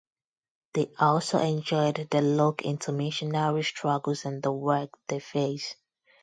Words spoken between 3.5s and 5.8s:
struggles and the work they face.